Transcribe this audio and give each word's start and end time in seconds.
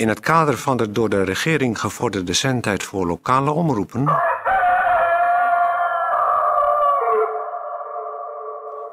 In 0.00 0.08
het 0.08 0.20
kader 0.20 0.58
van 0.58 0.76
de 0.76 0.92
door 0.92 1.08
de 1.08 1.24
regering 1.24 1.80
gevorderde 1.80 2.32
zendtijd 2.32 2.82
voor 2.82 3.06
lokale 3.06 3.50
omroepen... 3.50 4.20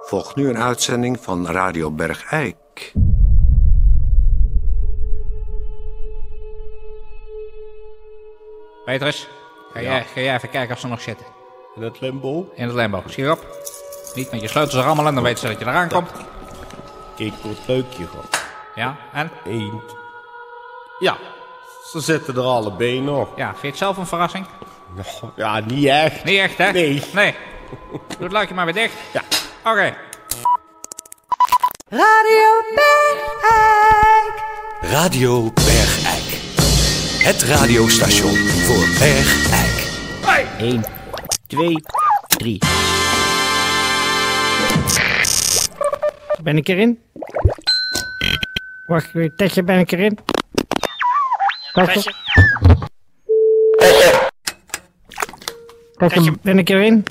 volgt 0.01 0.35
nu 0.35 0.49
een 0.49 0.57
uitzending 0.57 1.20
van 1.20 1.47
Radio 1.47 1.91
Bergijk. 1.91 2.93
Petrus, 8.86 9.28
ga, 9.74 9.82
jij, 9.82 10.04
ga 10.14 10.20
jij 10.21 10.36
even 10.36 10.50
kijken 10.50 10.76
of 10.76 10.80
ze 10.80 10.88
nog 10.88 11.02
zitten. 11.02 11.26
In 11.76 11.82
het 11.82 12.00
limbo? 12.00 12.52
In 12.55 12.68
het 12.68 12.76
limbo. 12.76 13.04
Schier 13.05 13.32
op. 13.32 13.46
Niet 14.16 14.32
met 14.32 14.42
je 14.42 14.48
sleutels 14.48 14.76
er 14.76 14.86
allemaal 14.86 15.08
in, 15.08 15.14
dan 15.14 15.24
weten 15.24 15.39
ze 15.39 15.48
dat 15.48 15.60
je 15.60 15.66
eraan 15.66 15.89
komt. 15.89 16.12
Kijk 17.16 17.34
door 17.42 17.52
het 17.52 17.68
luikje 17.68 18.08
gewoon. 18.08 18.26
Ja, 18.76 18.98
en? 19.14 19.32
Eén. 19.46 19.82
Ja, 21.00 21.18
ze 21.91 22.00
zitten 22.00 22.36
er 22.36 22.41
allebei 22.41 23.00
nog. 23.00 23.29
Ja, 23.36 23.50
vind 23.50 23.61
je 23.61 23.68
het 23.68 23.78
zelf 23.78 23.97
een 23.97 24.06
verrassing? 24.07 24.46
Ja, 25.36 25.60
niet 25.60 25.86
echt. 25.86 26.23
Niet 26.23 26.39
echt, 26.39 26.57
hè? 26.57 26.71
Nee. 26.71 27.04
Nee. 27.14 27.36
Doe 27.92 28.00
het 28.20 28.32
luikje 28.32 28.56
maar 28.56 28.65
weer 28.65 28.73
dicht. 28.73 28.93
Ja. 29.14 29.21
Oké. 29.71 29.96
Radio 31.89 32.50
Bergijk. 32.75 34.44
Radio 34.81 35.52
Bergijk. 35.53 36.36
Het 37.23 37.44
radiostation 37.44 38.36
voor 38.36 38.86
Bergijk. 39.00 39.86
1, 40.59 40.84
2, 41.48 41.84
3. 42.28 42.59
Ben 46.44 46.58
ik 46.58 46.67
erin? 46.67 47.00
Wacht, 48.86 49.11
weer, 49.11 49.36
Tetje, 49.36 49.64
ben 49.64 49.80
ik 49.80 49.92
erin? 49.92 50.20
Tetje. 51.86 52.13
Tetje, 55.97 56.34
ben 56.42 56.58
ik 56.58 56.69
erin? 56.69 57.03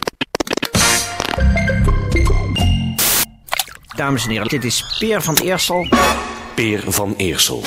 Dames 3.96 4.24
en 4.24 4.30
heren, 4.30 4.48
dit 4.48 4.64
is 4.64 4.96
Peer 4.98 5.22
van 5.22 5.36
Eersel. 5.36 5.88
Peer 6.54 6.82
van 6.86 7.14
Eersel. 7.16 7.62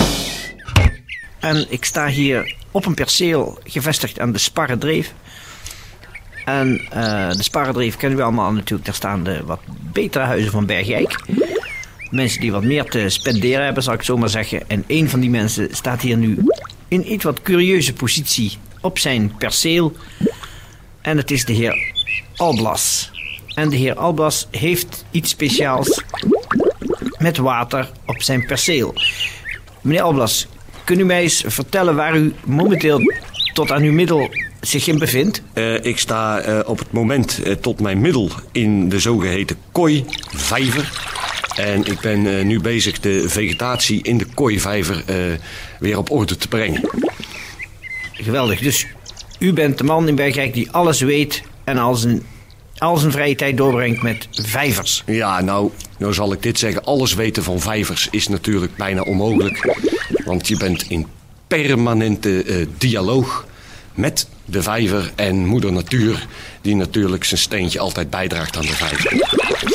En 1.40 1.66
ik 1.70 1.86
sta 1.86 2.08
hier 2.08 2.56
op 2.72 2.86
een 2.86 2.94
perceel 2.94 3.60
gevestigd 3.64 4.20
aan 4.20 4.32
de 4.32 4.38
Sparredreef. 4.38 5.14
En 6.46 6.82
eh, 6.90 7.30
de 7.30 7.44
Sparredreef 7.44 7.98
kennen 7.98 8.18
we 8.18 8.24
allemaal 8.24 8.52
natuurlijk. 8.52 8.86
Daar 8.86 8.96
staan 8.96 9.24
de 9.24 9.44
wat 9.46 9.60
betere 9.68 10.24
huizen 10.24 10.52
van 10.52 10.66
Bergijk. 10.66 11.20
Mensen 12.10 12.42
die 12.42 12.52
wat 12.52 12.64
meer 12.64 12.84
te 12.84 13.10
spenderen 13.10 13.66
hebben, 13.66 13.84
zal 13.84 13.94
ik 13.94 14.04
zo 14.04 14.18
maar 14.18 14.30
zeggen. 14.30 14.70
En 14.70 14.84
een 14.88 15.10
van 15.10 15.20
die 15.20 15.30
mensen 15.30 15.68
staat 15.72 16.02
hier 16.02 16.18
nu 16.18 16.44
in 16.90 17.12
iets 17.12 17.24
wat 17.24 17.42
curieuze 17.42 17.94
positie 17.94 18.58
op 18.82 19.00
zijn 19.00 19.36
perceel. 19.38 19.96
En 21.02 21.18
het 21.18 21.32
is 21.32 21.46
de 21.46 21.54
heer 21.54 21.94
Alblas. 22.36 23.12
En 23.56 23.70
de 23.70 23.76
heer 23.76 23.96
Alblas 23.96 24.48
heeft 24.52 25.06
iets 25.12 25.30
speciaals 25.30 26.04
met 27.18 27.38
water 27.38 27.92
op 28.06 28.22
zijn 28.22 28.46
perceel. 28.46 28.94
Meneer 29.82 30.02
Alblas, 30.02 30.48
kunt 30.84 31.00
u 31.00 31.06
mij 31.06 31.22
eens 31.22 31.44
vertellen 31.48 31.96
waar 31.96 32.18
u 32.18 32.34
momenteel 32.46 33.02
tot 33.54 33.72
aan 33.72 33.82
uw 33.82 33.92
middel 33.92 34.30
zich 34.62 34.88
in 34.88 35.00
bevindt? 35.00 35.42
Eh, 35.54 35.84
ik 35.84 36.00
sta 36.00 36.40
eh, 36.40 36.60
op 36.66 36.80
het 36.80 36.92
moment 36.92 37.44
eh, 37.44 37.54
tot 37.54 37.80
mijn 37.80 38.02
middel 38.02 38.30
in 38.52 38.90
de 38.90 39.00
zogeheten 39.00 39.58
kooivijver. 39.72 41.18
En 41.60 41.86
ik 41.86 42.00
ben 42.00 42.38
eh, 42.38 42.46
nu 42.46 42.62
bezig 42.62 43.00
de 43.00 43.30
vegetatie 43.30 44.04
in 44.04 44.18
de 44.18 44.26
kooivijver 44.34 45.04
eh, 45.06 45.16
weer 45.80 45.98
op 45.98 46.12
orde 46.12 46.38
te 46.38 46.48
brengen. 46.48 46.90
Geweldig. 48.14 48.60
Dus 48.60 48.88
u 49.40 49.54
bent 49.54 49.78
de 49.78 49.84
man 49.84 50.08
in 50.08 50.16
Bergrijk 50.16 50.54
die 50.54 50.72
alles 50.72 51.02
weet 51.02 51.42
en 51.64 51.78
al 51.78 51.96
zijn, 51.96 52.22
al 52.78 52.98
zijn 52.98 53.12
vrije 53.12 53.36
tijd 53.36 53.58
doorbrengt 53.58 54.02
met 54.02 54.28
vijvers. 54.32 55.04
Ja, 55.06 55.42
nou, 55.42 55.72
nou 55.98 56.14
zal 56.14 56.34
ik 56.34 56.44
dit 56.44 56.60
zeggen. 56.60 56.84
Alles 56.84 57.14
weten 57.14 57.44
van 57.44 57.60
vijvers 57.60 58.08
is 58.12 58.28
natuurlijk 58.28 58.76
bijna 58.76 59.02
onmogelijk. 59.02 59.76
Want 60.26 60.48
je 60.48 60.58
bent 60.58 60.86
in 60.90 61.08
permanente 61.48 62.44
eh, 62.44 62.66
dialoog 62.78 63.46
met 64.00 64.28
de 64.46 64.62
vijver 64.62 65.12
en 65.16 65.46
moeder 65.46 65.72
natuur... 65.72 66.28
die 66.62 66.76
natuurlijk 66.76 67.24
zijn 67.24 67.40
steentje 67.40 67.80
altijd 67.80 68.10
bijdraagt 68.10 68.58
aan 68.58 68.62
de 68.62 68.74
vijver. 68.74 69.16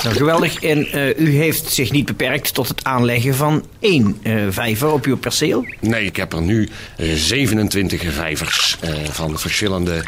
Nou, 0.02 0.16
geweldig. 0.16 0.62
En 0.62 0.86
eh, 0.86 1.18
u 1.18 1.36
heeft 1.36 1.72
zich 1.72 1.90
niet 1.92 2.04
beperkt 2.06 2.54
tot 2.54 2.68
het 2.68 2.84
aanleggen 2.84 3.34
van 3.34 3.66
één 3.80 4.18
eh, 4.22 4.34
vijver 4.48 4.92
op 4.92 5.04
uw 5.04 5.16
perceel. 5.16 5.66
Nee, 5.80 6.04
ik 6.04 6.16
heb 6.16 6.32
er 6.32 6.42
nu 6.42 6.68
eh, 6.96 7.12
27 7.14 8.12
vijvers 8.12 8.76
eh, 8.80 8.90
van 9.10 9.38
verschillende 9.38 10.04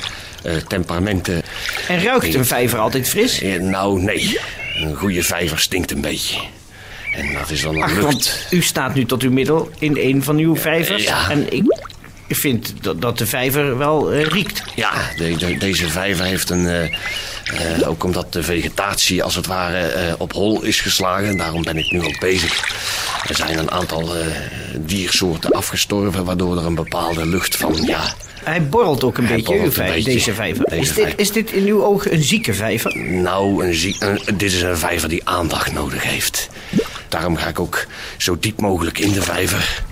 temperamenten. 0.69 1.43
En 1.89 2.03
ruikt 2.03 2.35
een 2.35 2.45
vijver 2.45 2.79
altijd 2.79 3.09
fris? 3.09 3.43
Nou, 3.61 4.03
nee. 4.03 4.39
Een 4.77 4.95
goede 4.95 5.23
vijver 5.23 5.59
stinkt 5.59 5.91
een 5.91 6.01
beetje. 6.01 6.37
En 7.17 7.33
dat 7.33 7.51
is 7.51 7.63
dan 7.63 7.83
Ach, 7.83 7.91
lucht. 7.93 8.03
want 8.03 8.47
u 8.51 8.63
staat 8.63 8.95
nu 8.95 9.05
tot 9.05 9.23
uw 9.23 9.31
middel 9.31 9.71
in 9.79 9.97
een 10.01 10.23
van 10.23 10.39
uw 10.39 10.57
vijvers. 10.57 11.05
Ja. 11.05 11.31
En 11.31 11.53
ik 11.53 11.65
vind 12.29 12.73
dat, 12.81 13.01
dat 13.01 13.19
de 13.19 13.27
vijver 13.27 13.79
wel 13.79 14.13
eh, 14.13 14.23
riekt. 14.25 14.63
Ja, 14.75 14.93
de- 15.17 15.37
de- 15.37 15.57
deze 15.59 15.89
vijver 15.89 16.25
heeft 16.25 16.51
een... 16.51 16.67
eh, 16.69 16.85
eh, 16.85 17.89
ook 17.89 18.05
omdat 18.05 18.33
de 18.33 18.43
vegetatie 18.43 19.23
als 19.23 19.35
het 19.35 19.47
ware 19.47 20.15
op 20.19 20.33
hol 20.33 20.63
is 20.63 20.81
geslagen. 20.81 21.37
Daarom 21.37 21.63
ben 21.63 21.77
ik 21.77 21.91
nu 21.93 22.03
ook 22.05 22.19
bezig. 22.21 22.75
Er 23.29 23.35
zijn 23.37 23.59
een 23.59 23.71
aantal 23.71 24.13
diersoorten 24.79 25.51
afgestorven... 25.51 26.25
waardoor 26.25 26.57
er 26.59 26.67
een 26.67 26.75
bepaalde 26.75 27.27
lucht 27.27 27.57
van... 27.57 27.83
Ja, 27.87 28.15
Hij 28.45 28.63
borrelt 28.69 29.05
ook 29.05 29.19
een 29.19 29.27
beetje, 29.27 29.37
uw 29.37 29.43
borrelt 29.45 29.67
een 29.67 29.73
vij- 29.73 29.93
beetje. 29.95 30.13
deze 30.13 30.35
vijver. 30.35 30.65
Deze 30.69 30.81
is, 30.81 30.87
dit, 30.89 30.95
vijver. 31.05 31.21
is 31.21 31.33
dit 31.33 31.51
in 31.53 31.67
uw 31.67 31.85
ogen 31.85 32.13
een 32.15 32.23
zieke 32.23 32.55
vijver? 32.55 32.99
Nou, 32.99 33.65
een- 33.99 34.21
dit 34.37 34.53
is 34.53 34.63
een 34.63 34.79
vijver 34.79 35.09
die 35.09 35.21
aandacht 35.25 35.73
nodig 35.73 36.03
heeft. 36.03 36.49
Daarom 37.09 37.37
ga 37.37 37.49
ik 37.49 37.61
ook 37.61 37.87
zo 38.17 38.37
diep 38.41 38.61
mogelijk 38.61 38.99
in 38.99 39.13
de 39.13 39.23
vijver. 39.23 39.83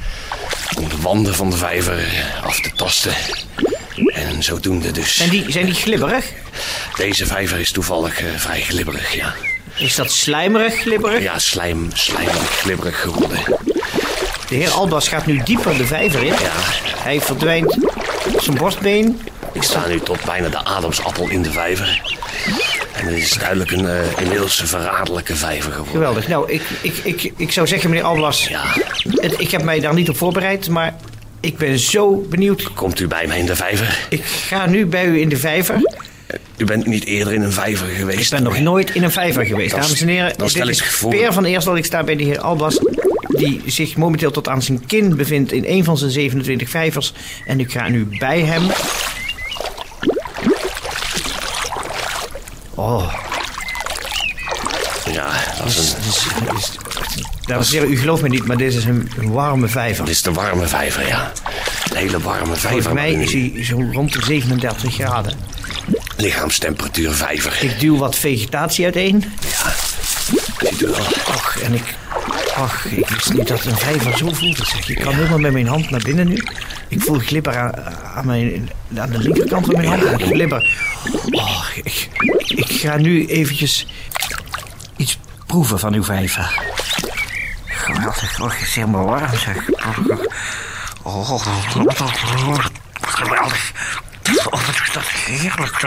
Om 0.76 0.88
de 0.88 1.00
wanden 1.00 1.34
van 1.34 1.50
de 1.50 1.56
vijver 1.56 2.26
af 2.44 2.60
te 2.60 2.70
tasten. 2.76 3.12
En 4.14 4.42
zodoende 4.42 4.90
dus. 4.90 5.16
Zijn 5.16 5.30
die, 5.30 5.52
zijn 5.52 5.64
die 5.64 5.74
glibberig? 5.74 6.26
Deze 6.96 7.26
vijver 7.26 7.58
is 7.58 7.70
toevallig 7.70 8.20
eh, 8.20 8.26
vrij 8.36 8.60
glibberig, 8.60 9.14
ja. 9.14 9.34
Is 9.76 9.94
dat 9.94 10.12
slijmerig 10.12 10.74
glibberig? 10.74 11.22
Ja, 11.22 11.38
slijm, 11.38 11.88
slijmerig, 11.92 12.58
glibberig 12.60 13.00
geworden. 13.00 13.38
De 14.48 14.54
heer 14.54 14.70
Albas 14.70 15.08
gaat 15.08 15.26
nu 15.26 15.42
dieper 15.44 15.76
de 15.76 15.86
vijver 15.86 16.22
in. 16.22 16.32
Ja. 16.32 16.52
Hij 16.98 17.20
verdwijnt 17.20 17.76
op 18.34 18.40
zijn 18.40 18.56
borstbeen. 18.56 19.20
Ik 19.52 19.62
sta 19.62 19.86
nu 19.86 20.00
tot 20.00 20.24
bijna 20.24 20.48
de 20.48 20.64
ademsappel 20.64 21.28
in 21.28 21.42
de 21.42 21.52
vijver. 21.52 22.02
En 22.94 23.06
het 23.06 23.16
is 23.16 23.32
duidelijk 23.32 23.70
een 23.70 23.86
eh, 23.88 24.18
inmiddels 24.20 24.60
een 24.60 24.66
verraderlijke 24.66 25.36
vijver 25.36 25.72
geworden. 25.72 25.92
Geweldig. 25.92 26.28
Nou, 26.28 26.52
ik, 26.52 26.62
ik, 26.80 26.96
ik, 27.02 27.32
ik 27.36 27.52
zou 27.52 27.66
zeggen, 27.66 27.90
meneer 27.90 28.04
Alblas... 28.04 28.48
Ja, 28.48 28.62
ik 29.38 29.50
heb 29.50 29.62
mij 29.62 29.80
daar 29.80 29.94
niet 29.94 30.08
op 30.08 30.16
voorbereid, 30.16 30.68
maar 30.68 30.94
ik 31.40 31.56
ben 31.56 31.78
zo 31.78 32.26
benieuwd. 32.30 32.72
komt 32.72 33.00
u 33.00 33.06
bij 33.06 33.26
mij 33.26 33.38
in 33.38 33.46
de 33.46 33.56
vijver? 33.56 34.06
Ik 34.08 34.24
ga 34.24 34.66
nu 34.66 34.86
bij 34.86 35.06
u 35.06 35.20
in 35.20 35.28
de 35.28 35.36
vijver. 35.36 35.80
U 36.56 36.64
bent 36.64 36.86
niet 36.86 37.04
eerder 37.04 37.32
in 37.32 37.42
een 37.42 37.52
vijver 37.52 37.86
geweest? 37.86 38.32
Ik 38.32 38.38
ben 38.38 38.42
nog 38.42 38.60
nooit 38.60 38.94
in 38.94 39.02
een 39.02 39.10
vijver 39.10 39.46
geweest. 39.46 39.74
Dames 39.74 40.00
en 40.00 40.08
heren, 40.08 40.32
dan 40.36 40.50
stel 40.50 40.66
dit 40.66 40.78
ik 40.78 40.84
is 40.84 41.04
Peer 41.08 41.32
van 41.32 41.44
Eersel. 41.44 41.76
Ik 41.76 41.84
sta 41.84 42.04
bij 42.04 42.16
de 42.16 42.24
heer 42.24 42.38
Albas, 42.38 42.78
die 43.28 43.62
zich 43.66 43.96
momenteel 43.96 44.30
tot 44.30 44.48
aan 44.48 44.62
zijn 44.62 44.86
kin 44.86 45.16
bevindt 45.16 45.52
in 45.52 45.64
een 45.66 45.84
van 45.84 45.98
zijn 45.98 46.10
27 46.10 46.70
vijvers. 46.70 47.12
En 47.46 47.60
ik 47.60 47.72
ga 47.72 47.88
nu 47.88 48.08
bij 48.18 48.40
hem. 48.40 48.62
Oh, 52.74 53.14
Ja, 55.12 55.32
dat 55.58 55.66
is 55.66 55.76
een, 55.76 57.58
is, 57.58 57.74
u 57.74 57.96
gelooft 57.96 58.22
me 58.22 58.28
niet, 58.28 58.46
maar 58.46 58.56
dit 58.56 58.74
is 58.74 58.84
een, 58.84 59.10
warme 59.16 59.68
vijver. 59.68 60.04
dit 60.04 60.14
is 60.14 60.22
de 60.22 60.32
warme 60.32 60.66
vijver, 60.66 61.06
ja. 61.06 61.32
Een 61.90 61.96
hele 61.96 62.20
warme 62.20 62.54
vijver. 62.54 62.82
Volgens 62.82 62.94
mij 62.94 63.12
is 63.12 63.32
hij 63.32 63.64
zo 63.64 63.88
rond 63.92 64.12
de 64.12 64.24
37 64.24 64.94
graden. 64.94 65.32
Lichaamstemperatuur 66.16 67.12
vijver. 67.12 67.58
Ik 67.60 67.80
duw 67.80 67.96
wat 67.96 68.16
vegetatie 68.16 68.84
uiteen. 68.84 69.24
Ziet 70.58 70.80
u 70.80 70.86
wel. 70.86 71.06
Ach, 71.26 71.60
en 71.62 71.74
ik... 71.74 71.94
Ach, 72.56 72.86
ik 72.86 73.08
wist 73.08 73.32
niet 73.32 73.48
dat 73.48 73.64
een 73.64 73.76
vijver 73.76 74.16
zo 74.18 74.32
voelt. 74.32 74.56
Zeg. 74.56 74.88
Ik 74.88 74.98
kan 74.98 75.14
helemaal 75.14 75.38
met 75.38 75.52
mijn 75.52 75.66
hand 75.66 75.90
naar 75.90 76.02
binnen 76.04 76.28
nu. 76.28 76.42
Ik 76.88 77.02
voel 77.02 77.18
glibber 77.18 77.56
aan, 77.56 77.72
aan, 78.14 78.26
mijn, 78.26 78.70
aan 78.96 79.10
de 79.10 79.18
linkerkant 79.18 79.66
van 79.66 79.74
mijn 79.74 79.86
hand. 79.88 80.02
En 80.02 80.20
glibber. 80.20 80.76
Ik, 81.74 82.08
ik 82.18 82.33
ga 82.84 82.96
nu 82.96 83.26
eventjes 83.26 83.86
iets 84.96 85.18
proeven 85.46 85.78
van 85.78 85.94
uw 85.94 86.04
vijver. 86.04 86.60
Geweldig. 87.64 88.40
Oh, 88.40 88.50
het 88.50 88.60
is 88.60 88.74
helemaal 88.74 89.04
warm, 89.04 89.38
zeg. 89.38 89.56
Oh, 91.02 91.40
geweldig. 93.02 93.72
Oh, 94.44 94.66
wat 94.66 94.80
is 94.82 94.92
dat 94.92 95.02
heerlijk. 95.02 95.82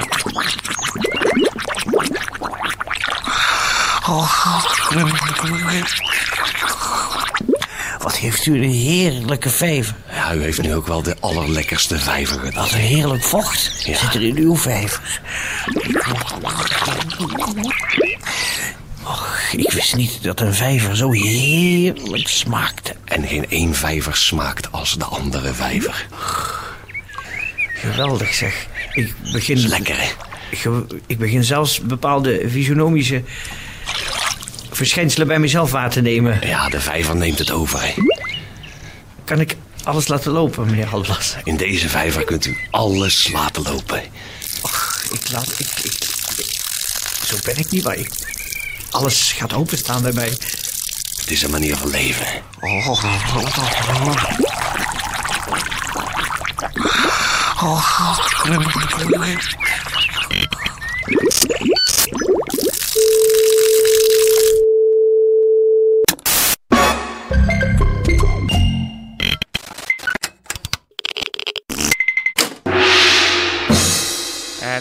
Oh, 4.08 4.64
wat 8.00 8.16
heeft 8.16 8.46
u 8.46 8.56
een 8.56 8.70
heerlijke 8.70 9.50
vijver. 9.50 9.96
Ja, 10.28 10.34
u 10.34 10.42
heeft 10.42 10.62
nu 10.62 10.76
ook 10.76 10.88
wel 10.88 11.02
de 11.02 11.16
allerlekkerste 11.20 12.00
vijver 12.00 12.40
gedaan. 12.40 12.64
Wat 12.64 12.72
een 12.72 12.80
heerlijk 12.80 13.24
vocht 13.24 13.72
zit 13.84 14.14
er 14.14 14.24
in 14.24 14.38
uw 14.38 14.56
vijver. 14.56 15.22
Och, 19.04 19.40
ik 19.52 19.72
wist 19.72 19.96
niet 19.96 20.24
dat 20.24 20.40
een 20.40 20.54
vijver 20.54 20.98
zo 20.98 21.12
heerlijk 21.12 22.28
smaakte. 22.28 22.96
En 23.06 23.28
geen 23.28 23.50
één 23.50 23.74
vijver 23.74 24.16
smaakt 24.16 24.72
als 24.72 24.98
de 24.98 25.06
andere 25.06 25.54
vijver. 25.54 26.08
Geweldig 27.74 28.34
zeg. 28.34 28.68
Ik 28.94 29.14
begin, 29.32 29.68
Lekker, 29.68 29.96
hè? 29.98 30.10
ik 31.08 31.18
begin 31.18 31.44
zelfs 31.44 31.80
bepaalde 31.82 32.50
fysionomische 32.50 33.24
verschijnselen 34.72 35.28
bij 35.28 35.40
mezelf 35.40 35.72
waar 35.72 35.90
te 35.90 36.02
nemen. 36.02 36.40
Ja, 36.48 36.70
de 36.70 36.82
vijver 36.82 37.16
neemt 37.16 37.40
het 37.40 37.52
over, 37.52 37.82
hè? 37.82 37.94
Kan 39.24 39.40
ik 39.40 39.56
alles 39.88 40.08
laten 40.08 40.32
lopen, 40.32 40.66
meneer 40.66 40.88
Halblas? 40.88 41.36
In 41.44 41.58
deze 41.58 41.90
vijver 41.90 42.24
kunt 42.24 42.46
u 42.46 42.58
alles 42.70 43.28
laten 43.32 43.64
lopen. 43.64 44.02
Och, 44.62 45.04
ik 45.12 45.32
laat... 45.32 45.54
Ik, 45.58 45.70
ik, 45.82 45.94
zo 47.26 47.36
ben 47.44 47.58
ik 47.58 47.70
niet, 47.70 47.84
maar 47.84 47.96
ik, 47.96 48.10
alles 48.90 49.32
gaat 49.32 49.54
openstaan 49.54 50.02
bij 50.02 50.12
mij. 50.12 50.30
Het 51.18 51.32
is 51.32 51.42
een 51.42 51.52
manier 51.52 51.78
van 51.78 51.90
leven. 51.90 52.28
Eh, 59.00 59.77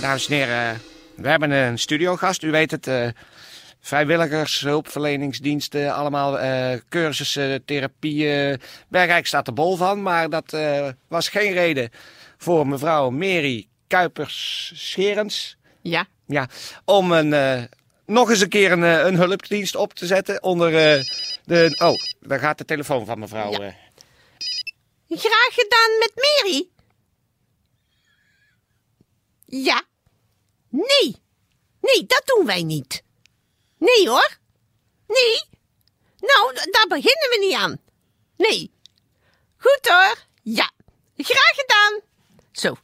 dames 0.00 0.28
en 0.28 0.34
heren, 0.34 0.80
we 1.14 1.28
hebben 1.28 1.50
een 1.50 1.78
studiogast. 1.78 2.42
U 2.42 2.50
weet 2.50 2.70
het, 2.70 2.86
eh, 2.86 3.08
vrijwilligers, 3.80 4.60
hulpverleningsdiensten, 4.60 5.94
allemaal 5.94 6.38
eh, 6.38 6.78
cursussen, 6.88 7.64
therapieën. 7.64 8.60
Bergrijk 8.88 9.26
staat 9.26 9.46
er 9.46 9.52
bol 9.52 9.76
van, 9.76 10.02
maar 10.02 10.30
dat 10.30 10.52
eh, 10.52 10.88
was 11.08 11.28
geen 11.28 11.52
reden 11.52 11.90
voor 12.38 12.66
mevrouw 12.66 13.10
Mary 13.10 13.66
Kuipers-Scherens. 13.86 15.56
Ja. 15.82 16.06
Ja, 16.26 16.48
om 16.84 17.12
een, 17.12 17.32
eh, 17.32 17.62
nog 18.06 18.30
eens 18.30 18.40
een 18.40 18.48
keer 18.48 18.72
een, 18.72 18.84
eh, 18.84 19.04
een 19.06 19.16
hulpdienst 19.16 19.76
op 19.76 19.94
te 19.94 20.06
zetten 20.06 20.42
onder 20.42 20.68
eh, 20.68 21.02
de... 21.44 21.76
Oh, 21.82 21.94
daar 22.20 22.38
gaat 22.38 22.58
de 22.58 22.64
telefoon 22.64 23.06
van 23.06 23.18
mevrouw. 23.18 23.50
Ja. 23.50 23.58
eh. 23.58 23.72
Graag 25.08 25.50
gedaan 25.54 25.98
met 25.98 26.12
Mary. 26.14 26.68
Ja. 29.46 29.82
Nee. 30.68 31.16
Nee, 31.80 32.06
dat 32.06 32.22
doen 32.24 32.46
wij 32.46 32.62
niet. 32.62 33.02
Nee 33.78 34.08
hoor. 34.08 34.38
Nee. 35.06 35.42
Nou, 36.18 36.54
daar 36.70 36.86
beginnen 36.88 37.28
we 37.30 37.36
niet 37.40 37.54
aan. 37.56 37.80
Nee. 38.36 38.70
Goed 39.56 39.78
hoor. 39.82 40.16
Ja. 40.42 40.70
Graag 41.16 41.52
gedaan. 41.54 42.00
Zo. 42.52 42.76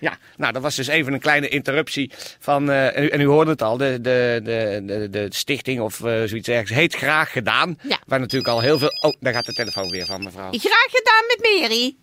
Ja, 0.00 0.18
nou, 0.36 0.52
dat 0.52 0.62
was 0.62 0.76
dus 0.76 0.86
even 0.86 1.12
een 1.12 1.20
kleine 1.20 1.48
interruptie 1.48 2.12
van, 2.38 2.70
eh, 2.70 2.96
en 2.96 3.02
u- 3.04 3.08
en 3.08 3.20
u 3.20 3.26
hoorde 3.26 3.50
het 3.50 3.62
al, 3.62 3.76
de, 3.76 4.00
de, 4.00 4.40
de, 4.44 4.82
de, 4.86 5.08
de 5.10 5.26
stichting 5.34 5.80
of 5.80 6.00
eh, 6.04 6.22
zoiets 6.24 6.48
ergens 6.48 6.70
heet 6.70 6.94
Graag 6.94 7.32
Gedaan. 7.32 7.78
Ja. 7.82 7.98
Waar 8.06 8.20
natuurlijk 8.20 8.50
al 8.52 8.60
heel 8.60 8.78
veel... 8.78 8.88
Oh, 9.00 9.12
daar 9.20 9.32
gaat 9.32 9.44
de 9.46 9.52
telefoon 9.52 9.90
weer 9.90 10.06
van 10.06 10.22
mevrouw. 10.24 10.50
Graag 10.52 10.86
gedaan 10.90 11.24
met 11.26 11.38
Mary. 11.60 11.96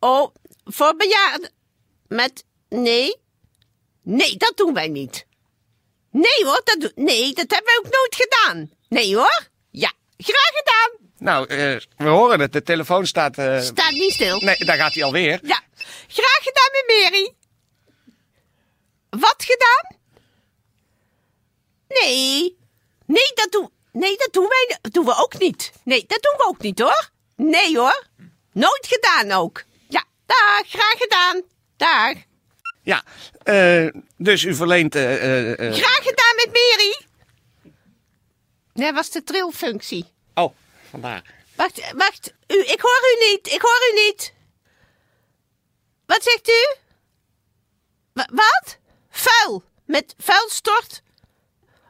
Oh, 0.00 0.34
voor 0.64 0.96
bejaarden. 0.96 1.50
Met. 2.08 2.44
Nee. 2.68 3.16
Nee, 4.02 4.36
dat 4.36 4.56
doen 4.56 4.74
wij 4.74 4.88
niet. 4.88 5.26
Nee 6.10 6.44
hoor, 6.44 6.60
dat 6.64 6.80
doen. 6.80 6.92
Nee, 7.04 7.32
dat 7.32 7.50
hebben 7.50 7.64
wij 7.64 7.78
ook 7.78 7.92
nooit 7.92 8.14
gedaan. 8.16 8.70
Nee 8.88 9.16
hoor. 9.16 9.48
Ja, 9.70 9.92
graag 10.16 10.50
gedaan. 10.54 10.90
Nou, 11.18 11.46
eh, 11.48 11.80
we 11.96 12.08
horen 12.08 12.40
het, 12.40 12.52
de 12.52 12.62
telefoon 12.62 13.06
staat... 13.06 13.38
eh, 13.38 13.60
Staat 13.60 13.90
niet 13.92 14.12
stil. 14.12 14.40
Nee, 14.40 14.64
daar 14.64 14.76
gaat 14.76 14.94
hij 14.94 15.04
alweer. 15.04 15.38
Ja, 15.42 15.62
graag 16.08 16.38
gedaan 16.42 16.70
met 16.72 16.84
Mary. 17.12 17.34
Wat 19.10 19.44
gedaan? 19.44 19.96
Nee. 21.88 22.56
Nee, 23.06 23.30
dat 23.34 23.52
doen, 23.52 23.70
nee, 23.92 24.16
dat 24.16 24.32
doen 24.32 24.48
wij 24.48 24.78
dat 24.82 24.92
doen 24.92 25.04
we 25.04 25.14
ook 25.16 25.38
niet. 25.38 25.72
Nee, 25.84 26.04
dat 26.06 26.22
doen 26.22 26.34
we 26.36 26.44
ook 26.46 26.60
niet 26.62 26.78
hoor. 26.78 27.10
Nee 27.36 27.78
hoor. 27.78 28.06
Nooit 28.52 28.86
gedaan 28.88 29.30
ook. 29.32 29.64
Ja, 29.88 30.04
dag, 30.26 30.62
graag 30.68 30.94
gedaan. 30.98 31.42
Dag. 31.76 32.14
Ja, 32.82 33.04
eh, 33.42 33.86
dus 34.16 34.42
u 34.42 34.54
verleent... 34.54 34.94
eh, 34.94 35.14
eh, 35.14 35.50
eh, 35.52 35.74
Graag 35.74 36.02
gedaan 36.02 36.34
met 36.36 36.46
Mary. 36.52 37.06
Dat 38.74 38.94
was 38.94 39.10
de 39.10 39.24
trilfunctie. 39.24 40.04
Oh, 40.34 40.54
vandaar. 40.90 41.34
Wacht, 41.54 41.92
wacht. 41.92 42.32
U, 42.48 42.54
ik 42.60 42.80
hoor 42.80 43.00
u 43.16 43.30
niet. 43.30 43.46
Ik 43.52 43.60
hoor 43.60 43.80
u 43.92 43.94
niet. 43.94 44.32
Wat 46.06 46.22
zegt 46.22 46.48
u? 46.48 46.74
Wa- 48.12 48.28
wat? 48.32 48.78
Vuil. 49.10 49.62
Met 49.84 50.14
vuilstort? 50.18 51.02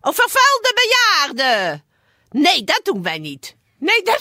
Of 0.00 0.14
vervuilde 0.14 0.72
bejaarden? 0.74 1.84
Nee, 2.30 2.64
dat 2.64 2.80
doen 2.84 3.02
wij 3.02 3.18
niet. 3.18 3.56
Nee, 3.78 4.02
dat... 4.02 4.20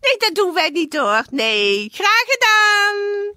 Nee, 0.00 0.16
dat 0.16 0.34
doen 0.34 0.54
wij 0.54 0.70
niet 0.70 0.96
hoor. 0.96 1.24
Nee, 1.30 1.88
graag 1.92 2.24
gedaan. 2.26 3.34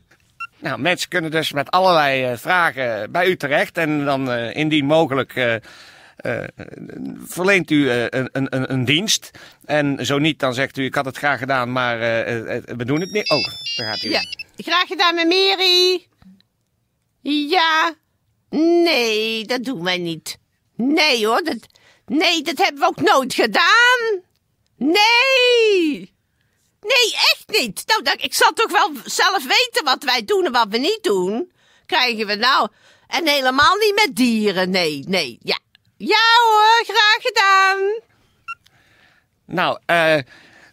Nou, 0.59 0.79
mensen 0.79 1.09
kunnen 1.09 1.31
dus 1.31 1.51
met 1.51 1.71
allerlei 1.71 2.23
eh, 2.23 2.37
vragen 2.37 3.11
bij 3.11 3.27
u 3.27 3.37
terecht. 3.37 3.77
En 3.77 4.05
dan 4.05 4.31
eh, 4.31 4.55
indien 4.55 4.85
mogelijk 4.85 5.35
eh, 5.35 5.55
verleent 7.25 7.71
u 7.71 7.89
een, 7.91 8.29
een, 8.31 8.71
een 8.73 8.85
dienst. 8.85 9.31
En 9.65 10.05
zo 10.05 10.17
niet, 10.17 10.39
dan 10.39 10.53
zegt 10.53 10.77
u 10.77 10.85
ik 10.85 10.95
had 10.95 11.05
het 11.05 11.17
graag 11.17 11.39
gedaan, 11.39 11.71
maar 11.71 11.99
we 12.65 12.85
doen 12.85 12.99
het 12.99 13.11
niet. 13.11 13.29
Oh, 13.29 13.43
daar 13.77 13.87
gaat 13.87 14.03
u. 14.03 14.09
Ja, 14.09 14.21
graag 14.57 14.87
gedaan 14.87 15.15
met 15.15 15.27
Mary. 15.27 16.07
Ja. 17.21 17.93
Nee, 18.49 19.45
dat 19.45 19.63
doen 19.63 19.83
wij 19.83 19.97
niet. 19.97 20.37
Nee 20.75 21.25
hoor, 21.25 21.43
dat, 21.43 21.67
nee, 22.05 22.41
dat 22.41 22.57
hebben 22.57 22.81
we 22.81 22.87
ook 22.87 23.01
nooit 23.01 23.33
gedaan. 23.33 24.21
Nee. 24.75 26.13
Nee, 26.93 27.13
echt 27.13 27.43
niet. 27.47 27.83
Nou, 27.85 28.03
dat, 28.03 28.15
ik 28.17 28.33
zal 28.33 28.53
toch 28.53 28.71
wel 28.71 28.91
zelf 29.05 29.43
weten 29.43 29.83
wat 29.83 30.03
wij 30.03 30.25
doen 30.25 30.45
en 30.45 30.51
wat 30.51 30.67
we 30.69 30.77
niet 30.77 30.99
doen. 31.01 31.51
Krijgen 31.85 32.27
we 32.27 32.35
nou. 32.35 32.67
En 33.07 33.27
helemaal 33.27 33.75
niet 33.75 33.95
met 33.95 34.15
dieren, 34.15 34.69
nee, 34.69 35.03
nee. 35.07 35.37
Ja, 35.41 35.59
ja 35.97 36.25
hoor, 36.43 36.83
graag 36.83 37.17
gedaan. 37.21 38.01
Nou, 39.45 39.79
eh, 39.85 40.17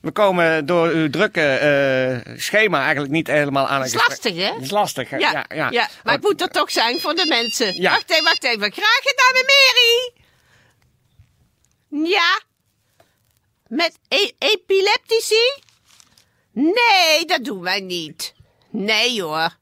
we 0.00 0.10
komen 0.10 0.66
door 0.66 0.88
uw 0.88 1.10
drukke 1.10 1.42
eh, 1.42 2.34
schema 2.36 2.82
eigenlijk 2.82 3.12
niet 3.12 3.26
helemaal 3.26 3.66
aan. 3.68 3.80
Dat 3.80 3.92
een 3.92 3.98
is 4.00 4.08
lastig, 4.08 4.36
hè? 4.36 4.52
Het 4.52 4.62
is 4.62 4.70
lastig, 4.70 5.10
hè? 5.10 5.16
Ja, 5.16 5.44
ja, 5.48 5.70
ja. 5.70 5.88
maar 6.04 6.14
ik 6.14 6.22
moet 6.22 6.40
er 6.40 6.50
toch 6.50 6.70
zijn 6.70 7.00
voor 7.00 7.14
de 7.14 7.26
mensen. 7.26 7.80
Ja. 7.80 7.90
Wacht 7.90 8.10
even, 8.10 8.24
wacht 8.24 8.44
even. 8.44 8.72
Graag 8.72 9.00
gedaan 9.02 9.42
Mary. 9.46 10.12
Ja. 12.10 12.40
Met 13.66 13.98
e- 14.08 14.32
epileptici? 14.38 15.64
Nee, 16.58 17.24
dat 17.26 17.44
doen 17.44 17.60
wij 17.60 17.80
niet. 17.80 18.34
Nee 18.70 19.22
hoor. 19.22 19.56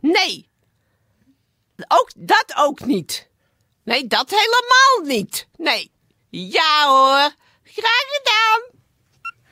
Nee. 0.00 0.48
Ook, 1.88 2.10
dat 2.16 2.52
ook 2.56 2.84
niet. 2.84 3.28
Nee, 3.84 4.06
dat 4.06 4.30
helemaal 4.30 5.16
niet. 5.16 5.46
Nee. 5.56 5.90
Ja 6.30 6.86
hoor. 6.86 7.30
Graag 7.62 8.04
gedaan. 8.08 8.80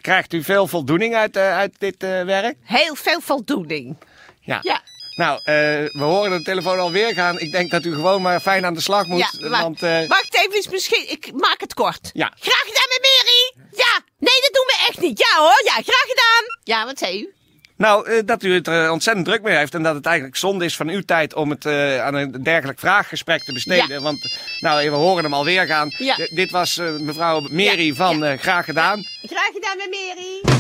Krijgt 0.01 0.33
u 0.33 0.43
veel 0.43 0.67
voldoening 0.67 1.15
uit, 1.15 1.37
eh, 1.37 1.57
uit 1.57 1.75
dit 1.79 2.03
eh, 2.03 2.25
werk? 2.25 2.57
Heel 2.63 2.95
veel 2.95 3.21
voldoening. 3.21 3.97
Ja. 4.41 4.59
Ja. 4.63 4.83
Nou, 5.17 5.39
eh, 5.39 5.55
we 5.93 6.03
horen 6.03 6.31
de 6.31 6.43
telefoon 6.43 6.79
alweer 6.79 7.15
gaan. 7.15 7.39
Ik 7.39 7.53
denk 7.53 7.71
dat 7.71 7.85
u 7.85 7.95
gewoon 7.95 8.23
maar 8.23 8.41
fijn 8.41 8.65
aan 8.65 8.75
de 8.75 8.81
slag 8.81 9.07
moet. 9.07 9.19
Ja, 9.19 9.49
maar, 9.49 9.63
want, 9.63 9.83
eh, 9.83 10.09
wacht 10.09 10.35
even, 10.35 10.59
is 10.59 10.69
misschien, 10.69 11.11
ik 11.11 11.33
maak 11.33 11.61
het 11.61 11.75
kort. 11.75 12.11
Ja. 12.13 12.33
Graag 12.39 12.63
gedaan 12.67 12.89
met 12.89 13.01
Mary. 13.01 13.67
Ja, 13.77 14.01
nee, 14.21 14.41
dat 14.41 14.51
doen 14.53 14.67
we 14.67 14.85
echt 14.89 15.01
niet. 15.01 15.19
Ja 15.19 15.39
hoor, 15.43 15.61
ja, 15.65 15.73
graag 15.73 16.05
gedaan. 16.09 16.45
Ja, 16.65 16.85
wat 16.85 16.99
zei 16.99 17.21
u? 17.21 17.35
Nou, 17.77 18.09
eh, 18.11 18.19
dat 18.25 18.43
u 18.43 18.55
het 18.55 18.67
er 18.67 18.91
ontzettend 18.91 19.27
druk 19.27 19.43
mee 19.43 19.57
heeft 19.57 19.75
en 19.75 19.83
dat 19.83 19.95
het 19.95 20.07
eigenlijk 20.07 20.37
zonde 20.37 20.65
is 20.65 20.77
van 20.77 20.89
uw 20.89 21.01
tijd 21.01 21.35
om 21.35 21.51
het 21.51 21.65
eh, 21.67 22.03
aan 22.05 22.15
een 22.15 22.43
dergelijk 22.43 22.79
vraaggesprek 22.79 23.43
te 23.45 23.53
besteden. 23.53 23.89
Ja. 23.97 24.01
Want, 24.01 24.19
nou, 24.61 24.91
we 24.91 24.97
horen 24.97 25.25
hem 25.25 25.35
alweer 25.35 25.67
gaan. 25.67 25.89
Ja. 25.99 26.17
Dit 26.17 26.51
was 26.51 26.79
eh, 26.79 26.91
mevrouw 26.91 27.41
Mary 27.41 27.87
Ja, 27.87 27.95
van 27.95 28.19
ja. 28.19 28.33
eh, 28.33 28.39
Graag 28.39 28.65
Gedaan. 28.65 29.03
Graag 29.23 29.51
gedaan 29.53 29.77
met 29.77 29.91
Mary. 29.91 30.59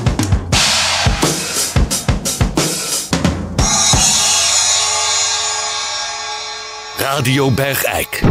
Radio 6.99 7.50
Bergijk. 7.50 8.23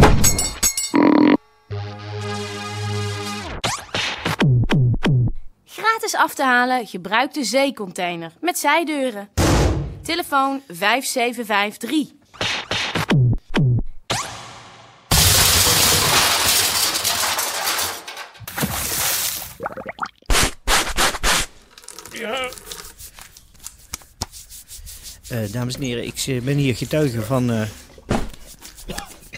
Gratis 5.99 6.19
gratis 6.19 6.29
af 6.29 6.35
te 6.35 6.43
halen, 6.43 6.87
gebruik 6.87 7.33
de 7.33 7.43
zeecontainer 7.43 8.31
met 8.41 8.57
zijdeuren. 8.57 9.29
Telefoon 10.01 10.61
5753. 10.67 12.07
Ja. 22.11 22.49
Eh, 25.29 25.51
dames 25.51 25.75
en 25.75 25.81
heren, 25.81 26.05
ik 26.05 26.23
eh, 26.27 26.41
ben 26.41 26.57
hier 26.57 26.75
getuige 26.75 27.21
van 27.21 27.51
eh, 27.51 27.61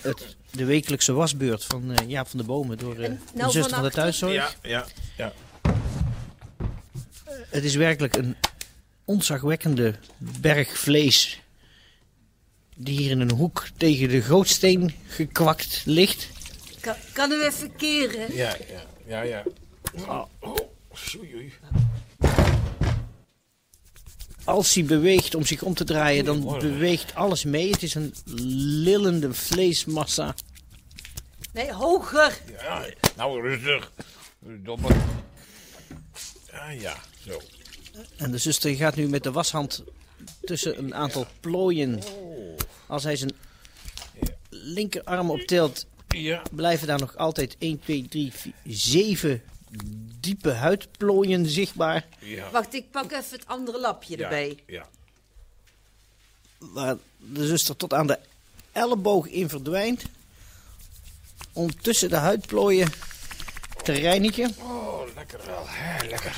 het, 0.01 0.35
de 0.51 0.65
wekelijkse 0.65 1.13
wasbeurt 1.13 1.65
van 1.65 1.91
eh, 1.91 2.09
Jaap 2.09 2.27
van 2.27 2.39
de 2.39 2.45
Bomen 2.45 2.77
door 2.77 2.95
eh, 2.95 3.09
nou 3.09 3.19
de 3.33 3.51
zuster 3.51 3.75
van 3.75 3.83
de 3.83 3.91
thuiszorg. 3.91 4.33
Ja, 4.33 4.49
ja, 4.61 4.85
ja. 5.17 5.33
Het 7.51 7.63
is 7.63 7.75
werkelijk 7.75 8.15
een 8.15 8.35
ontzagwekkende 9.05 9.95
berg 10.17 10.77
vlees 10.77 11.41
die 12.75 12.97
hier 12.97 13.11
in 13.11 13.19
een 13.19 13.31
hoek 13.31 13.67
tegen 13.77 14.09
de 14.09 14.21
gootsteen 14.21 14.93
gekwakt 15.07 15.81
ligt. 15.85 16.29
Kan, 16.79 16.95
kan 17.13 17.31
u 17.31 17.43
even 17.43 17.75
keren? 17.75 18.35
Ja, 18.35 18.55
ja, 18.69 18.81
ja, 19.05 19.21
ja. 19.21 19.43
Oh, 20.07 20.23
oh, 20.39 20.55
oei, 21.17 21.35
oei. 21.35 21.53
Als 24.43 24.73
hij 24.73 24.85
beweegt 24.85 25.35
om 25.35 25.45
zich 25.45 25.61
om 25.61 25.73
te 25.73 25.83
draaien, 25.83 26.25
dan 26.25 26.43
beweegt 26.59 27.15
alles 27.15 27.43
mee. 27.43 27.71
Het 27.71 27.83
is 27.83 27.95
een 27.95 28.13
lillende 28.83 29.33
vleesmassa. 29.33 30.35
Nee, 31.53 31.73
hoger. 31.73 32.37
Ja, 32.61 32.85
nou 33.15 33.41
rustig. 33.41 33.91
Domme. 34.39 34.89
Ja, 36.51 36.69
ja, 36.69 36.97
zo. 37.25 37.41
En 38.17 38.31
de 38.31 38.37
zuster 38.37 38.75
gaat 38.75 38.95
nu 38.95 39.07
met 39.07 39.23
de 39.23 39.31
washand 39.31 39.83
tussen 40.41 40.77
een 40.77 40.95
aantal 40.95 41.25
plooien. 41.39 42.01
Als 42.87 43.03
hij 43.03 43.15
zijn 43.15 43.31
linkerarm 44.49 45.29
optilt, 45.31 45.85
Ja. 46.07 46.41
blijven 46.51 46.87
daar 46.87 46.99
nog 46.99 47.15
altijd 47.17 47.55
1, 47.59 47.79
2, 47.79 48.07
3, 48.07 48.31
4, 48.33 48.53
7 48.65 49.41
diepe 50.19 50.51
huidplooien 50.51 51.45
zichtbaar. 51.49 52.07
Ja. 52.19 52.49
Wacht, 52.51 52.73
ik 52.73 52.91
pak 52.91 53.11
even 53.11 53.23
het 53.31 53.47
andere 53.47 53.79
lapje 53.79 54.17
Ja, 54.17 54.23
erbij. 54.23 54.57
ja. 54.65 54.87
Waar 56.57 56.97
de 57.17 57.47
zuster 57.47 57.75
tot 57.75 57.93
aan 57.93 58.07
de 58.07 58.19
elleboog 58.71 59.27
in 59.27 59.49
verdwijnt. 59.49 60.03
Om 61.53 61.81
tussen 61.81 62.09
de 62.09 62.15
huidplooien 62.15 62.89
te 63.83 63.91
reinigen. 63.91 64.55
Oh, 64.59 65.00
lekker 65.21 65.45
wel. 65.45 65.65
Hè, 65.67 66.07
lekker. 66.07 66.35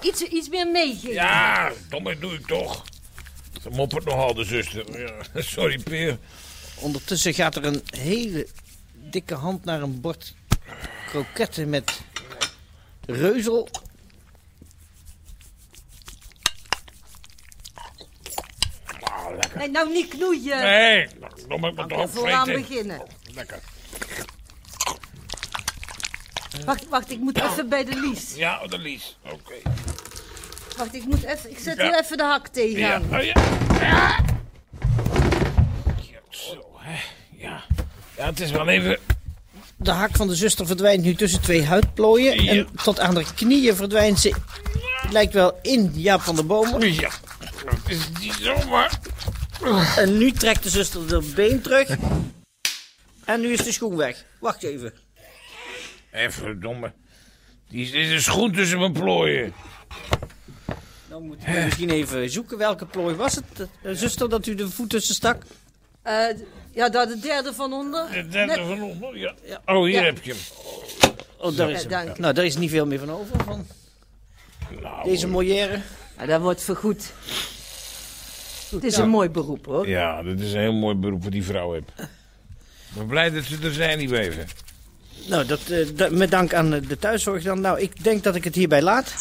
Iets, 0.00 0.22
iets 0.22 0.48
meer 0.48 0.70
meegeven. 0.70 1.12
Ja, 1.12 1.72
domme 1.88 2.18
doe 2.18 2.34
ik 2.34 2.46
toch. 2.46 2.84
Ze 3.62 3.70
moppert 3.70 4.04
nogal, 4.04 4.34
de 4.34 4.44
zuster. 4.44 5.00
Ja, 5.00 5.12
sorry, 5.42 5.78
Peer. 5.78 6.18
Ondertussen 6.74 7.34
gaat 7.34 7.56
er 7.56 7.64
een 7.64 7.82
hele 7.96 8.46
dikke 8.92 9.34
hand 9.34 9.64
naar 9.64 9.82
een 9.82 10.00
bord 10.00 10.34
kroketten 11.06 11.68
met 11.68 12.00
reuzel. 13.06 13.68
Oh, 19.00 19.30
lekker. 19.30 19.58
Nee, 19.58 19.70
nou 19.70 19.92
niet 19.92 20.08
knoeien. 20.08 20.62
Nee, 20.62 21.02
ik 21.02 21.58
moet 21.58 21.74
we 21.74 22.08
vooraan 22.08 22.46
beginnen. 22.46 23.02
Lekker. 23.34 23.71
Wacht, 26.64 26.88
wacht, 26.88 27.10
ik 27.10 27.18
moet 27.18 27.38
even 27.42 27.68
bij 27.68 27.84
de 27.84 28.00
lies. 28.00 28.34
Ja, 28.34 28.66
de 28.66 28.78
lies. 28.78 29.16
Oké. 29.24 29.54
Wacht, 30.76 30.94
ik 30.94 31.04
moet 31.04 31.22
even, 31.24 31.50
ik 31.50 31.58
zet 31.58 31.76
Ja. 31.76 31.82
hier 31.84 32.00
even 32.00 32.16
de 32.16 32.22
hak 32.24 32.46
Ja, 32.46 32.52
tegenaan. 32.52 33.02
oh, 33.02 33.22
ja. 33.24 33.34
Ja. 33.80 34.18
Ja, 35.96 36.20
Zo, 36.30 36.64
hè. 36.78 37.00
Ja. 37.36 37.62
Ja, 38.16 38.26
het 38.26 38.40
is 38.40 38.50
wel 38.50 38.68
even... 38.68 38.98
De 39.76 39.90
hak 39.90 40.16
van 40.16 40.28
de 40.28 40.34
zuster 40.34 40.66
verdwijnt 40.66 41.02
nu 41.04 41.14
tussen 41.14 41.40
twee 41.40 41.64
huidplooien. 41.64 42.42
Ja. 42.44 42.52
En 42.52 42.68
tot 42.82 43.00
aan 43.00 43.14
de 43.14 43.24
knieën 43.34 43.76
verdwijnt 43.76 44.20
ze. 44.20 44.34
Lijkt 45.10 45.32
wel 45.32 45.58
in 45.62 45.90
Jaap 45.94 46.20
van 46.20 46.36
de 46.36 46.42
Bomen. 46.44 46.94
Ja. 46.94 47.10
Het 47.66 47.88
is 47.88 48.08
niet 48.20 48.34
zomaar... 48.40 48.98
En 49.96 50.18
nu 50.18 50.32
trekt 50.32 50.62
de 50.62 50.70
zuster 50.70 51.08
de 51.08 51.32
been 51.34 51.60
terug. 51.60 51.88
En 53.24 53.40
nu 53.40 53.52
is 53.52 53.64
de 53.64 53.72
schoen 53.72 53.96
weg. 53.96 54.24
Wacht 54.40 54.62
even. 54.62 54.92
Even, 56.12 56.60
domme. 56.60 56.92
Die 57.68 57.82
is, 57.84 57.90
is 57.90 58.10
een 58.10 58.22
schoen 58.22 58.52
tussen 58.52 58.78
mijn 58.78 58.92
plooien. 58.92 59.52
Dan 61.08 61.22
moeten 61.26 61.52
we 61.54 61.60
misschien 61.64 61.90
even 61.90 62.30
zoeken. 62.30 62.58
Welke 62.58 62.86
plooi 62.86 63.14
was 63.14 63.34
het, 63.34 63.68
eh, 63.82 63.92
zuster, 63.92 64.28
dat 64.28 64.46
u 64.46 64.54
de 64.54 64.68
voet 64.68 64.90
tussen 64.90 65.14
stak? 65.14 65.42
Eh, 66.02 66.24
ja, 66.74 66.88
daar 66.88 67.06
de 67.06 67.18
derde 67.18 67.52
van 67.54 67.72
onder. 67.72 68.06
De 68.12 68.28
derde 68.28 68.54
Net- 68.56 68.66
van 68.66 68.82
onder, 68.82 69.18
ja. 69.18 69.34
Oh, 69.66 69.84
hier 69.84 69.92
Ja. 69.92 70.02
heb 70.02 70.22
je 70.22 70.32
hem. 70.32 70.40
Oh, 71.38 71.56
daar 71.56 71.70
is 71.70 71.80
hem. 71.80 71.88
dank. 71.90 72.18
Nou, 72.18 72.34
daar 72.34 72.44
is 72.44 72.56
niet 72.56 72.70
veel 72.70 72.86
meer 72.86 72.98
van 72.98 73.10
over. 73.10 73.44
Van 73.44 73.66
Nou, 74.82 75.04
deze 75.04 75.26
Molière. 75.28 75.80
Ja, 76.18 76.26
dat 76.26 76.40
wordt 76.40 76.62
vergoed. 76.62 77.12
Het 78.70 78.84
is 78.84 78.96
een 78.96 79.08
mooi 79.08 79.28
beroep, 79.28 79.66
hoor. 79.66 79.88
Ja, 79.88 80.22
dit 80.22 80.40
is 80.40 80.52
een 80.52 80.60
heel 80.60 80.72
mooi 80.72 80.94
beroep 80.94 81.22
wat 81.22 81.32
die 81.32 81.44
vrouw 81.44 81.72
heeft. 81.72 81.88
Ik 81.98 82.96
ben 82.96 83.06
blij 83.06 83.30
dat 83.30 83.44
ze 83.44 83.58
er 83.62 83.72
zijn, 83.72 83.98
die 83.98 84.08
weven. 84.08 84.46
Nou, 85.26 85.46
dat, 85.46 85.60
eh, 85.70 85.86
dat- 85.94 86.10
met 86.10 86.30
dank 86.30 86.54
aan 86.54 86.74
eh, 86.74 86.88
de 86.88 86.98
thuiszorg 86.98 87.42
dan. 87.42 87.60
Nou, 87.60 87.80
ik 87.80 88.04
denk 88.04 88.22
dat 88.22 88.34
ik 88.34 88.44
het 88.44 88.54
hierbij 88.54 88.82
laat. 88.82 89.14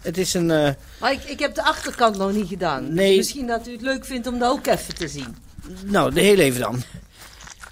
Het 0.00 0.18
is 0.18 0.34
een... 0.34 0.50
eh, 0.50 0.70
Maar 1.00 1.12
ik, 1.12 1.22
ik 1.24 1.38
heb 1.38 1.54
de 1.54 1.62
achterkant 1.62 2.16
nog 2.16 2.32
niet 2.32 2.48
gedaan. 2.48 2.94
Nee. 2.94 3.16
Misschien 3.16 3.46
dat 3.46 3.68
u 3.68 3.72
het 3.72 3.80
leuk 3.82 4.04
vindt 4.04 4.26
om 4.26 4.38
dat 4.38 4.50
ook 4.52 4.66
even 4.66 4.94
te 4.94 5.08
zien. 5.08 5.36
nou, 5.84 6.12
de 6.14 6.20
heel 6.20 6.38
even 6.38 6.60
dan. 6.60 6.82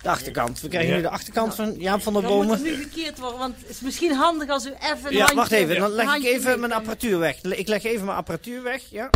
De 0.02 0.08
achterkant. 0.08 0.60
We 0.60 0.68
krijgen 0.68 0.90
Ja. 0.90 0.96
nu 0.96 1.02
de 1.02 1.08
achterkant 1.08 1.54
van 1.54 1.74
Jaap 1.78 2.02
van 2.02 2.12
der 2.12 2.22
Dan 2.22 2.32
moet 2.32 2.40
Bomen. 2.46 2.64
het 2.64 2.76
nu 2.76 2.82
gekeerd 2.82 3.18
worden, 3.18 3.38
want 3.38 3.54
het 3.60 3.70
is 3.70 3.80
misschien 3.80 4.12
handig 4.12 4.48
als 4.48 4.66
u 4.66 4.72
even 4.80 5.06
een 5.06 5.12
Ja, 5.12 5.18
handje... 5.18 5.34
wacht 5.36 5.50
even. 5.50 5.76
Dan 5.78 5.90
leg 5.90 6.14
ik 6.14 6.24
even 6.24 6.60
mijn 6.60 6.72
apparatuur 6.72 7.18
weg. 7.18 7.42
Ik 7.42 7.68
leg 7.68 7.84
even 7.84 8.04
mijn 8.04 8.16
apparatuur 8.16 8.62
weg, 8.62 8.82
ja. 8.90 9.10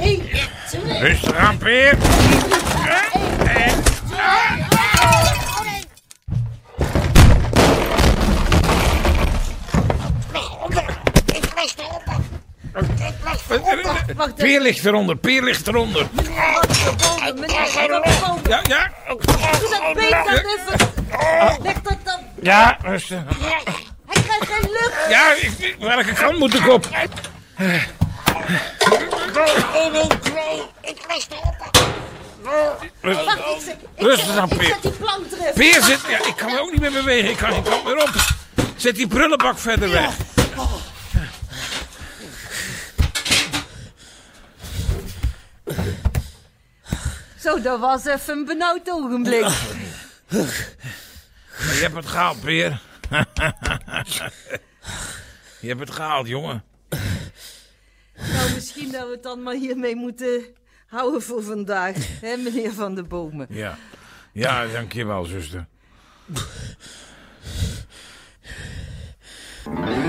Eén, 0.00 0.22
twee, 0.68 0.98
Rustig 0.98 1.36
aan, 1.36 1.58
Peer. 1.58 1.96
wacht 14.16 14.34
Peer 14.34 14.60
ligt 14.60 14.84
eronder, 14.84 15.16
Peer 15.16 15.42
ligt 15.42 15.66
eronder. 15.66 16.06
Ja, 18.48 18.60
ja. 18.68 18.90
Doe 19.08 19.18
dat 19.70 19.94
been 19.94 20.10
dan 20.10 20.28
even. 20.28 21.62
Leg 21.62 21.80
dat 21.82 21.98
dan. 22.04 22.20
Ja, 22.42 22.78
rustig. 22.82 23.22
Hij 24.06 24.22
krijgt 24.22 24.46
geen 24.46 24.70
lucht. 24.70 25.08
Ja, 25.08 25.34
welke 25.78 26.12
kant 26.12 26.38
moet 26.38 26.54
ik 26.54 26.68
op? 26.68 26.88
Ik 33.02 33.60
zet, 33.64 33.76
ik 33.94 34.02
rustig 34.02 34.36
aan, 34.36 34.48
Peer. 34.48 34.66
zet 34.68 34.82
die 34.82 34.92
plank 34.92 35.30
er 35.30 35.38
even. 35.38 35.54
Peer 35.54 35.82
zit... 35.82 36.00
Ja, 36.08 36.26
ik 36.26 36.36
kan 36.36 36.52
me 36.52 36.60
ook 36.60 36.70
niet 36.70 36.80
meer 36.80 36.92
bewegen. 36.92 37.30
Ik 37.30 37.36
kan 37.36 37.52
geen 37.52 37.62
kant 37.62 37.84
meer 37.84 38.02
op. 38.02 38.10
Zet 38.76 38.94
die 38.94 39.06
prullenbak 39.06 39.58
verder 39.58 39.90
weg. 39.90 40.16
Zo, 47.40 47.60
dat 47.60 47.80
was 47.80 48.04
even 48.04 48.38
een 48.38 48.44
benauwd 48.44 48.90
ogenblik. 48.90 49.46
Je 50.28 51.80
hebt 51.80 51.94
het 51.94 52.06
gehaald, 52.06 52.40
Peer. 52.40 52.80
Je 55.60 55.68
hebt 55.68 55.80
het 55.80 55.90
gehaald, 55.90 56.26
jongen. 56.26 56.64
Misschien 58.60 58.92
dat 58.92 59.06
we 59.06 59.12
het 59.12 59.22
dan 59.22 59.42
maar 59.42 59.54
hiermee 59.54 59.96
moeten 59.96 60.44
houden 60.86 61.22
voor 61.22 61.42
vandaag. 61.42 61.96
Hè, 62.20 62.36
meneer 62.36 62.72
Van 62.72 62.94
der 62.94 63.06
Bomen. 63.06 63.46
Ja. 63.50 63.78
Ja, 64.32 64.66
dankjewel, 64.66 65.24
zuster. 65.24 65.66